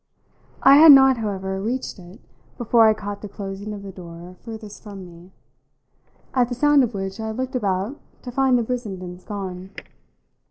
[0.63, 2.19] I had not, however, reached it
[2.57, 5.31] before I caught the closing of the door furthest from me;
[6.33, 9.69] at the sound of which I looked about to find the Brissendens gone.